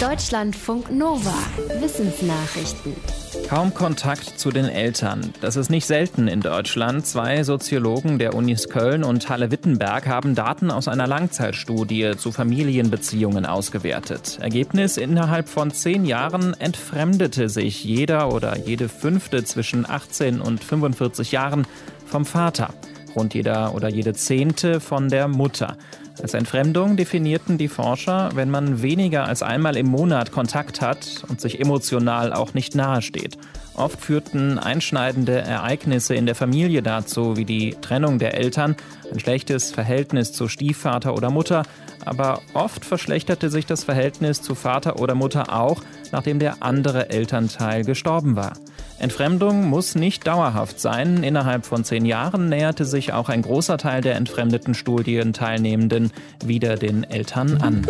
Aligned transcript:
Deutschlandfunk 0.00 0.92
Nova. 0.92 1.32
Wissensnachrichten. 1.80 2.94
Kaum 3.48 3.72
Kontakt 3.72 4.38
zu 4.38 4.50
den 4.50 4.66
Eltern. 4.66 5.32
Das 5.40 5.56
ist 5.56 5.70
nicht 5.70 5.86
selten 5.86 6.28
in 6.28 6.42
Deutschland. 6.42 7.06
Zwei 7.06 7.42
Soziologen 7.44 8.18
der 8.18 8.34
Unis 8.34 8.68
Köln 8.68 9.04
und 9.04 9.30
Halle-Wittenberg 9.30 10.06
haben 10.06 10.34
Daten 10.34 10.70
aus 10.70 10.86
einer 10.86 11.06
Langzeitstudie 11.06 12.12
zu 12.18 12.30
Familienbeziehungen 12.30 13.46
ausgewertet. 13.46 14.38
Ergebnis: 14.42 14.98
Innerhalb 14.98 15.48
von 15.48 15.70
zehn 15.70 16.04
Jahren 16.04 16.52
entfremdete 16.60 17.48
sich 17.48 17.82
jeder 17.82 18.34
oder 18.34 18.58
jede 18.58 18.90
Fünfte 18.90 19.44
zwischen 19.44 19.88
18 19.88 20.42
und 20.42 20.62
45 20.62 21.32
Jahren 21.32 21.66
vom 22.04 22.26
Vater. 22.26 22.74
Rund 23.14 23.32
jeder 23.32 23.74
oder 23.74 23.88
jede 23.88 24.12
Zehnte 24.12 24.78
von 24.78 25.08
der 25.08 25.26
Mutter. 25.26 25.78
Als 26.22 26.32
Entfremdung 26.32 26.96
definierten 26.96 27.58
die 27.58 27.68
Forscher, 27.68 28.30
wenn 28.34 28.50
man 28.50 28.80
weniger 28.80 29.26
als 29.26 29.42
einmal 29.42 29.76
im 29.76 29.86
Monat 29.86 30.32
Kontakt 30.32 30.80
hat 30.80 31.24
und 31.28 31.40
sich 31.40 31.60
emotional 31.60 32.32
auch 32.32 32.54
nicht 32.54 32.74
nahesteht. 32.74 33.36
Oft 33.74 34.00
führten 34.00 34.58
einschneidende 34.58 35.38
Ereignisse 35.38 36.14
in 36.14 36.24
der 36.24 36.34
Familie 36.34 36.82
dazu, 36.82 37.36
wie 37.36 37.44
die 37.44 37.76
Trennung 37.82 38.18
der 38.18 38.34
Eltern, 38.34 38.74
ein 39.12 39.20
schlechtes 39.20 39.70
Verhältnis 39.70 40.32
zu 40.32 40.48
Stiefvater 40.48 41.14
oder 41.14 41.30
Mutter, 41.30 41.64
aber 42.06 42.40
oft 42.54 42.86
verschlechterte 42.86 43.50
sich 43.50 43.66
das 43.66 43.84
Verhältnis 43.84 44.40
zu 44.40 44.54
Vater 44.54 44.98
oder 44.98 45.14
Mutter 45.14 45.54
auch, 45.54 45.82
nachdem 46.12 46.38
der 46.38 46.62
andere 46.62 47.10
Elternteil 47.10 47.84
gestorben 47.84 48.36
war. 48.36 48.54
Entfremdung 48.98 49.68
muss 49.68 49.94
nicht 49.94 50.26
dauerhaft 50.26 50.80
sein. 50.80 51.22
Innerhalb 51.22 51.66
von 51.66 51.84
zehn 51.84 52.06
Jahren 52.06 52.48
näherte 52.48 52.84
sich 52.84 53.12
auch 53.12 53.28
ein 53.28 53.42
großer 53.42 53.78
Teil 53.78 54.00
der 54.00 54.16
entfremdeten 54.16 54.74
Studienteilnehmenden 54.74 56.12
wieder 56.44 56.76
den 56.76 57.04
Eltern 57.04 57.60
an. 57.60 57.86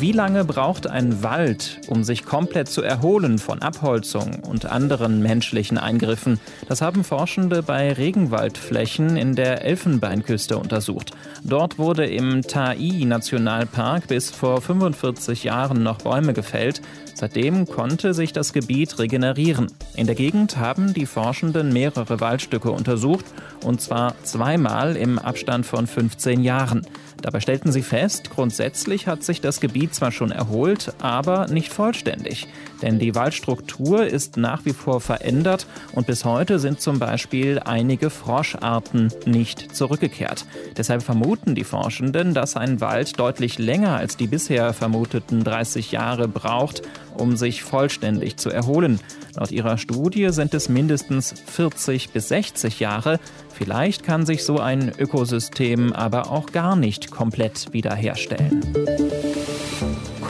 Wie 0.00 0.12
lange 0.12 0.46
braucht 0.46 0.86
ein 0.86 1.22
Wald, 1.22 1.82
um 1.86 2.04
sich 2.04 2.24
komplett 2.24 2.68
zu 2.68 2.80
erholen 2.80 3.38
von 3.38 3.60
Abholzung 3.60 4.40
und 4.48 4.64
anderen 4.64 5.20
menschlichen 5.20 5.76
Eingriffen? 5.76 6.40
Das 6.68 6.80
haben 6.80 7.04
Forschende 7.04 7.62
bei 7.62 7.92
Regenwaldflächen 7.92 9.18
in 9.18 9.34
der 9.34 9.62
Elfenbeinküste 9.62 10.56
untersucht. 10.56 11.10
Dort 11.44 11.78
wurde 11.78 12.06
im 12.06 12.40
Tai-Nationalpark 12.40 14.06
bis 14.06 14.30
vor 14.30 14.62
45 14.62 15.44
Jahren 15.44 15.82
noch 15.82 15.98
Bäume 15.98 16.32
gefällt. 16.32 16.80
Seitdem 17.20 17.66
konnte 17.66 18.14
sich 18.14 18.32
das 18.32 18.54
Gebiet 18.54 18.98
regenerieren. 18.98 19.66
In 19.94 20.06
der 20.06 20.14
Gegend 20.14 20.56
haben 20.56 20.94
die 20.94 21.04
Forschenden 21.04 21.70
mehrere 21.70 22.18
Waldstücke 22.18 22.70
untersucht, 22.70 23.26
und 23.62 23.82
zwar 23.82 24.14
zweimal 24.22 24.96
im 24.96 25.18
Abstand 25.18 25.66
von 25.66 25.86
15 25.86 26.42
Jahren. 26.42 26.86
Dabei 27.20 27.40
stellten 27.40 27.72
sie 27.72 27.82
fest, 27.82 28.30
grundsätzlich 28.30 29.06
hat 29.06 29.22
sich 29.22 29.42
das 29.42 29.60
Gebiet 29.60 29.94
zwar 29.94 30.12
schon 30.12 30.32
erholt, 30.32 30.94
aber 31.02 31.48
nicht 31.48 31.70
vollständig. 31.70 32.48
Denn 32.80 32.98
die 32.98 33.14
Waldstruktur 33.14 34.06
ist 34.06 34.38
nach 34.38 34.64
wie 34.64 34.72
vor 34.72 35.02
verändert 35.02 35.66
und 35.92 36.06
bis 36.06 36.24
heute 36.24 36.58
sind 36.58 36.80
zum 36.80 36.98
Beispiel 36.98 37.60
einige 37.62 38.08
Froscharten 38.08 39.12
nicht 39.26 39.76
zurückgekehrt. 39.76 40.46
Deshalb 40.78 41.02
vermuten 41.02 41.54
die 41.54 41.64
Forschenden, 41.64 42.32
dass 42.32 42.56
ein 42.56 42.80
Wald 42.80 43.20
deutlich 43.20 43.58
länger 43.58 43.96
als 43.96 44.16
die 44.16 44.26
bisher 44.26 44.72
vermuteten 44.72 45.44
30 45.44 45.92
Jahre 45.92 46.26
braucht, 46.26 46.80
um 47.16 47.36
sich 47.36 47.62
vollständig 47.62 48.36
zu 48.36 48.50
erholen. 48.50 49.00
Laut 49.36 49.50
ihrer 49.52 49.78
Studie 49.78 50.30
sind 50.30 50.54
es 50.54 50.68
mindestens 50.68 51.34
40 51.46 52.10
bis 52.10 52.28
60 52.28 52.80
Jahre. 52.80 53.20
Vielleicht 53.52 54.02
kann 54.02 54.26
sich 54.26 54.44
so 54.44 54.58
ein 54.58 54.92
Ökosystem 54.98 55.92
aber 55.92 56.30
auch 56.30 56.52
gar 56.52 56.76
nicht 56.76 57.10
komplett 57.10 57.72
wiederherstellen. 57.72 58.62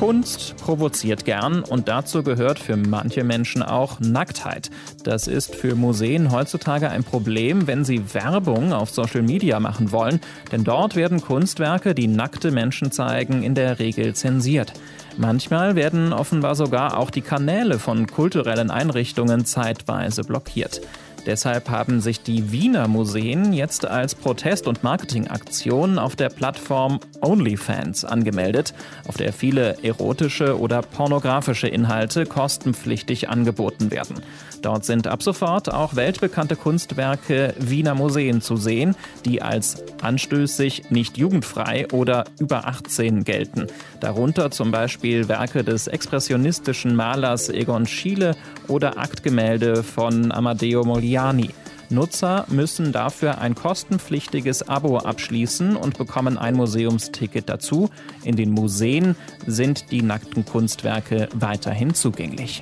Kunst 0.01 0.57
provoziert 0.57 1.27
gern 1.27 1.63
und 1.63 1.89
dazu 1.89 2.23
gehört 2.23 2.59
für 2.59 2.79
manche 2.79 3.23
Menschen 3.23 3.63
auch 3.63 4.01
Nacktheit. 4.01 4.71
Das 5.05 5.29
ist 5.29 5.55
für 5.55 5.75
Museen 5.75 6.33
heutzutage 6.33 6.89
ein 6.89 7.05
Problem, 7.05 7.67
wenn 7.67 7.85
sie 7.85 8.15
Werbung 8.15 8.73
auf 8.73 8.89
Social 8.89 9.21
Media 9.21 9.61
machen 9.61 9.93
wollen, 9.93 10.19
denn 10.53 10.65
dort 10.65 10.97
werden 10.97 11.21
Kunstwerke, 11.21 11.95
die 11.95 12.07
nackte 12.07 12.51
Menschen 12.51 12.91
zeigen, 12.91 13.43
in 13.43 13.55
der 13.55 13.79
Regel 13.79 14.15
zensiert. 14.15 14.73
Manchmal 15.19 15.77
werden 15.77 16.15
offenbar 16.15 16.55
sogar 16.55 16.97
auch 16.97 17.11
die 17.11 17.21
Kanäle 17.21 17.79
von 17.79 18.07
kulturellen 18.07 18.71
Einrichtungen 18.71 19.45
zeitweise 19.45 20.25
blockiert. 20.25 20.81
Deshalb 21.27 21.69
haben 21.69 22.01
sich 22.01 22.23
die 22.23 22.51
Wiener 22.51 22.89
Museen 22.89 23.53
jetzt 23.53 23.87
als 23.87 24.15
Protest- 24.15 24.67
und 24.67 24.83
Marketingaktion 24.83 25.99
auf 25.99 26.17
der 26.17 26.29
Plattform 26.29 27.01
OnlyFans 27.21 28.05
angemeldet, 28.05 28.75
auf 29.07 29.17
der 29.17 29.33
viele 29.33 29.77
erotische 29.83 30.59
oder 30.59 30.83
pornografische 30.83 31.69
Inhalte 31.69 32.25
kostenpflichtig 32.27 33.29
angeboten 33.29 33.91
werden. 33.91 34.21
Dort 34.63 34.85
sind 34.85 35.07
ab 35.07 35.23
sofort 35.23 35.73
auch 35.73 35.97
weltbekannte 35.97 36.57
Kunstwerke 36.57 37.55
Wiener 37.59 37.95
Museen 37.95 38.43
zu 38.43 38.57
sehen, 38.57 38.95
die 39.25 39.41
als 39.41 39.83
anstößig, 40.03 40.91
nicht 40.91 41.17
jugendfrei 41.17 41.87
oder 41.93 42.25
über 42.39 42.67
18 42.67 43.25
gelten. 43.25 43.67
Darunter 44.01 44.51
zum 44.51 44.71
Beispiel 44.71 45.29
Werke 45.29 45.65
des 45.65 45.87
expressionistischen 45.87 46.95
Malers 46.95 47.49
Egon 47.49 47.87
Schiele 47.87 48.37
oder 48.69 48.99
Aktgemälde 48.99 49.83
von 49.83 50.31
Amadeo 50.33 50.85
Modigliani. 51.11 51.51
Nutzer 51.93 52.45
müssen 52.49 52.93
dafür 52.93 53.39
ein 53.39 53.57
kostenpflichtiges 53.57 54.69
Abo 54.69 54.99
abschließen 54.99 55.75
und 55.75 55.99
bekommen 55.99 56.39
ein 56.39 56.55
Museumsticket 56.55 57.49
dazu. 57.49 57.91
In 58.23 58.37
den 58.37 58.51
Museen 58.51 59.17
sind 59.45 59.91
die 59.91 60.03
nackten 60.03 60.45
Kunstwerke 60.45 61.29
weiterhin 61.35 61.93
zugänglich. 61.93 62.61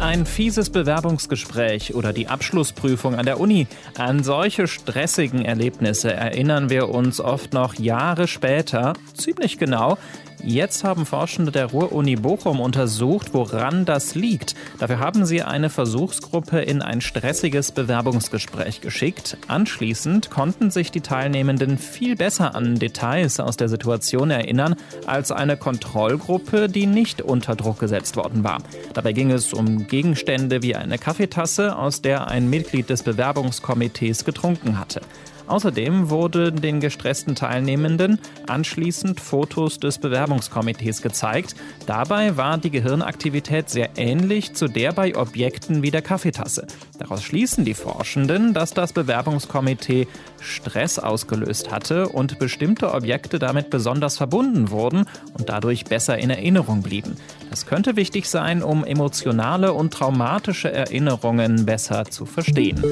Ein 0.00 0.24
fieses 0.24 0.70
Bewerbungsgespräch 0.70 1.94
oder 1.94 2.14
die 2.14 2.28
Abschlussprüfung 2.28 3.16
an 3.16 3.26
der 3.26 3.38
Uni. 3.38 3.66
An 3.98 4.24
solche 4.24 4.66
stressigen 4.66 5.44
Erlebnisse 5.44 6.10
erinnern 6.10 6.70
wir 6.70 6.88
uns 6.88 7.20
oft 7.20 7.52
noch 7.52 7.74
Jahre 7.74 8.28
später, 8.28 8.94
ziemlich 9.14 9.58
genau, 9.58 9.98
Jetzt 10.44 10.82
haben 10.82 11.06
Forschende 11.06 11.52
der 11.52 11.66
Ruhr-Uni 11.66 12.16
Bochum 12.16 12.58
untersucht, 12.58 13.32
woran 13.32 13.84
das 13.84 14.16
liegt. 14.16 14.56
Dafür 14.80 14.98
haben 14.98 15.24
sie 15.24 15.42
eine 15.42 15.70
Versuchsgruppe 15.70 16.60
in 16.60 16.82
ein 16.82 17.00
stressiges 17.00 17.70
Bewerbungsgespräch 17.70 18.80
geschickt. 18.80 19.36
Anschließend 19.46 20.30
konnten 20.30 20.72
sich 20.72 20.90
die 20.90 21.00
Teilnehmenden 21.00 21.78
viel 21.78 22.16
besser 22.16 22.56
an 22.56 22.80
Details 22.80 23.38
aus 23.38 23.56
der 23.56 23.68
Situation 23.68 24.30
erinnern 24.30 24.74
als 25.06 25.30
eine 25.30 25.56
Kontrollgruppe, 25.56 26.68
die 26.68 26.86
nicht 26.86 27.22
unter 27.22 27.54
Druck 27.54 27.78
gesetzt 27.78 28.16
worden 28.16 28.42
war. 28.42 28.58
Dabei 28.94 29.12
ging 29.12 29.30
es 29.30 29.52
um 29.52 29.86
Gegenstände 29.86 30.60
wie 30.62 30.74
eine 30.74 30.98
Kaffeetasse, 30.98 31.76
aus 31.76 32.02
der 32.02 32.26
ein 32.26 32.50
Mitglied 32.50 32.90
des 32.90 33.04
Bewerbungskomitees 33.04 34.24
getrunken 34.24 34.80
hatte. 34.80 35.02
Außerdem 35.52 36.08
wurden 36.08 36.62
den 36.62 36.80
gestressten 36.80 37.34
Teilnehmenden 37.34 38.18
anschließend 38.46 39.20
Fotos 39.20 39.78
des 39.78 39.98
Bewerbungskomitees 39.98 41.02
gezeigt. 41.02 41.54
Dabei 41.84 42.38
war 42.38 42.56
die 42.56 42.70
Gehirnaktivität 42.70 43.68
sehr 43.68 43.90
ähnlich 43.96 44.54
zu 44.54 44.66
der 44.66 44.92
bei 44.94 45.14
Objekten 45.14 45.82
wie 45.82 45.90
der 45.90 46.00
Kaffeetasse. 46.00 46.66
Daraus 46.98 47.22
schließen 47.22 47.66
die 47.66 47.74
Forschenden, 47.74 48.54
dass 48.54 48.72
das 48.72 48.94
Bewerbungskomitee 48.94 50.08
Stress 50.40 50.98
ausgelöst 50.98 51.70
hatte 51.70 52.08
und 52.08 52.38
bestimmte 52.38 52.94
Objekte 52.94 53.38
damit 53.38 53.68
besonders 53.68 54.16
verbunden 54.16 54.70
wurden 54.70 55.04
und 55.36 55.50
dadurch 55.50 55.84
besser 55.84 56.16
in 56.16 56.30
Erinnerung 56.30 56.80
blieben. 56.80 57.18
Das 57.50 57.66
könnte 57.66 57.96
wichtig 57.96 58.26
sein, 58.30 58.62
um 58.62 58.86
emotionale 58.86 59.74
und 59.74 59.92
traumatische 59.92 60.72
Erinnerungen 60.72 61.66
besser 61.66 62.06
zu 62.06 62.24
verstehen. 62.24 62.82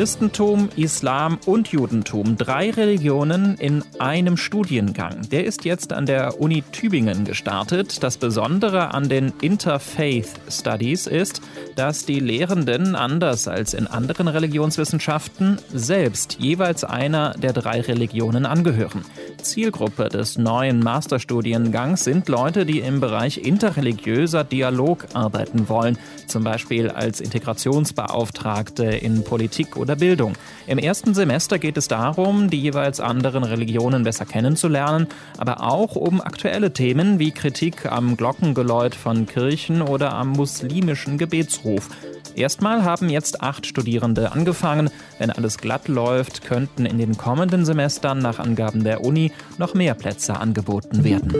Christentum, 0.00 0.70
Islam 0.76 1.38
und 1.44 1.68
Judentum, 1.68 2.38
drei 2.38 2.70
Religionen 2.70 3.56
in 3.58 3.84
einem 3.98 4.38
Studiengang. 4.38 5.28
Der 5.28 5.44
ist 5.44 5.66
jetzt 5.66 5.92
an 5.92 6.06
der 6.06 6.40
Uni 6.40 6.64
Tübingen 6.72 7.26
gestartet. 7.26 8.02
Das 8.02 8.16
Besondere 8.16 8.94
an 8.94 9.10
den 9.10 9.30
Interfaith 9.42 10.30
Studies 10.48 11.06
ist, 11.06 11.42
dass 11.76 12.06
die 12.06 12.18
Lehrenden 12.18 12.94
anders 12.94 13.46
als 13.46 13.74
in 13.74 13.86
anderen 13.86 14.28
Religionswissenschaften 14.28 15.58
selbst 15.70 16.38
jeweils 16.40 16.82
einer 16.82 17.34
der 17.34 17.52
drei 17.52 17.82
Religionen 17.82 18.46
angehören. 18.46 19.04
Zielgruppe 19.42 20.08
des 20.08 20.38
neuen 20.38 20.80
Masterstudiengangs 20.80 22.04
sind 22.04 22.28
Leute, 22.28 22.66
die 22.66 22.80
im 22.80 23.00
Bereich 23.00 23.38
interreligiöser 23.38 24.44
Dialog 24.44 25.06
arbeiten 25.14 25.68
wollen, 25.68 25.98
zum 26.26 26.44
Beispiel 26.44 26.90
als 26.90 27.20
Integrationsbeauftragte 27.20 28.84
in 28.84 29.24
Politik 29.24 29.76
oder 29.76 29.96
Bildung. 29.96 30.34
Im 30.66 30.78
ersten 30.78 31.14
Semester 31.14 31.58
geht 31.58 31.76
es 31.76 31.88
darum, 31.88 32.50
die 32.50 32.60
jeweils 32.60 33.00
anderen 33.00 33.44
Religionen 33.44 34.04
besser 34.04 34.26
kennenzulernen, 34.26 35.06
aber 35.38 35.62
auch 35.62 35.96
um 35.96 36.20
aktuelle 36.20 36.72
Themen 36.72 37.18
wie 37.18 37.30
Kritik 37.30 37.86
am 37.90 38.16
Glockengeläut 38.16 38.94
von 38.94 39.26
Kirchen 39.26 39.82
oder 39.82 40.14
am 40.14 40.30
muslimischen 40.30 41.18
Gebetsruf. 41.18 41.88
Erstmal 42.36 42.84
haben 42.84 43.08
jetzt 43.08 43.42
acht 43.42 43.66
Studierende 43.66 44.32
angefangen. 44.32 44.90
Wenn 45.18 45.30
alles 45.30 45.58
glatt 45.58 45.88
läuft, 45.88 46.42
könnten 46.42 46.86
in 46.86 46.98
den 46.98 47.16
kommenden 47.16 47.64
Semestern 47.64 48.18
nach 48.18 48.38
Angaben 48.38 48.84
der 48.84 49.04
Uni 49.04 49.29
noch 49.58 49.74
mehr 49.74 49.94
Plätze 49.94 50.36
angeboten 50.36 51.04
werden. 51.04 51.32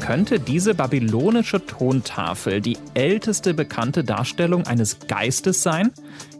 Könnte 0.00 0.38
diese 0.38 0.74
babylonische 0.74 1.66
Tontafel 1.66 2.60
die 2.60 2.78
älteste 2.94 3.54
bekannte 3.54 4.04
Darstellung 4.04 4.64
eines 4.64 5.00
Geistes 5.08 5.64
sein? 5.64 5.90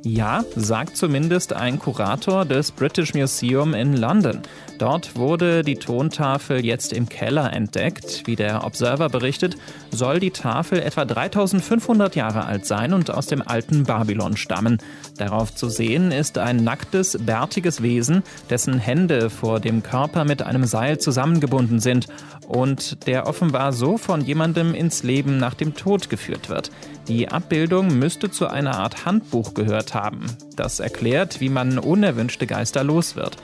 Ja, 0.05 0.45
sagt 0.55 0.97
zumindest 0.97 1.53
ein 1.53 1.81
Kurator 1.81 2.45
des 2.45 2.71
British 2.71 3.13
Museum 3.15 3.75
in 3.75 3.97
London. 3.97 4.43
Dort 4.79 5.17
wurde 5.17 5.63
die 5.63 5.77
Tontafel 5.77 6.65
jetzt 6.65 6.93
im 6.93 7.09
Keller 7.09 7.53
entdeckt. 7.53 8.23
Wie 8.27 8.37
der 8.37 8.65
Observer 8.65 9.09
berichtet, 9.09 9.57
soll 9.91 10.21
die 10.21 10.31
Tafel 10.31 10.81
etwa 10.81 11.07
3500 11.07 12.15
Jahre 12.15 12.45
alt 12.45 12.67
sein 12.67 12.93
und 12.93 13.11
aus 13.11 13.27
dem 13.27 13.41
alten 13.41 13.85
Babylon 13.85 14.37
stammen. 14.37 14.79
Darauf 15.17 15.55
zu 15.55 15.71
sehen 15.71 16.13
ist 16.13 16.37
ein 16.37 16.63
nacktes, 16.63 17.17
bärtiges 17.25 17.83
Wesen, 17.83 18.23
dessen 18.51 18.79
Hände 18.79 19.31
vor 19.31 19.61
dem 19.61 19.83
Körper 19.83 20.25
mit 20.25 20.43
einem 20.43 20.65
Seil 20.65 20.99
zusammengebunden 20.99 21.81
sind 21.81 22.07
und 22.47 23.07
der 23.07 23.27
offenbar 23.27 23.73
so 23.73 23.97
von 23.97 24.21
jemandem 24.21 24.75
ins 24.75 25.03
Leben 25.03 25.39
nach 25.39 25.55
dem 25.55 25.75
Tod 25.75 26.11
geführt 26.11 26.51
wird. 26.51 26.71
Die 27.09 27.29
Abbildung 27.29 27.99
müsste 27.99 28.31
zu 28.31 28.47
einer 28.49 28.79
Art 28.79 29.07
Handbuch 29.07 29.55
gehört 29.55 29.95
haben. 29.95 30.27
Das 30.55 30.81
erklärt, 30.81 31.41
wie 31.41 31.49
man 31.49 31.79
unerwünschte 31.79 32.47
Geister 32.47 32.85
los 32.85 33.17
wird. 33.17 33.37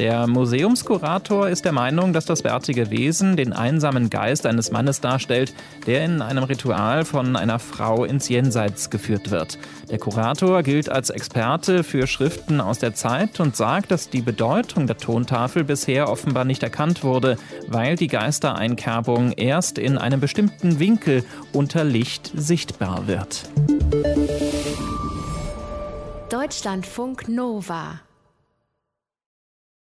Der 0.00 0.26
Museumskurator 0.26 1.50
ist 1.50 1.66
der 1.66 1.72
Meinung, 1.72 2.14
dass 2.14 2.24
das 2.24 2.40
bärtige 2.40 2.90
Wesen 2.90 3.36
den 3.36 3.52
einsamen 3.52 4.08
Geist 4.08 4.46
eines 4.46 4.70
Mannes 4.70 5.02
darstellt, 5.02 5.52
der 5.86 6.06
in 6.06 6.22
einem 6.22 6.44
Ritual 6.44 7.04
von 7.04 7.36
einer 7.36 7.58
Frau 7.58 8.06
ins 8.06 8.30
Jenseits 8.30 8.88
geführt 8.88 9.30
wird. 9.30 9.58
Der 9.90 9.98
Kurator 9.98 10.62
gilt 10.62 10.88
als 10.88 11.10
Experte 11.10 11.84
für 11.84 12.06
Schriften 12.06 12.62
aus 12.62 12.78
der 12.78 12.94
Zeit 12.94 13.40
und 13.40 13.56
sagt, 13.56 13.90
dass 13.90 14.08
die 14.08 14.22
Bedeutung 14.22 14.86
der 14.86 14.96
Tontafel 14.96 15.64
bisher 15.64 16.08
offenbar 16.08 16.46
nicht 16.46 16.62
erkannt 16.62 17.04
wurde, 17.04 17.36
weil 17.68 17.96
die 17.96 18.08
Geistereinkerbung 18.08 19.32
erst 19.32 19.76
in 19.76 19.98
einem 19.98 20.18
bestimmten 20.18 20.78
Winkel 20.78 21.24
unter 21.52 21.84
Licht 21.84 22.32
sichtbar 22.34 23.06
wird. 23.06 23.50
Deutschlandfunk 26.30 27.28
Nova 27.28 28.00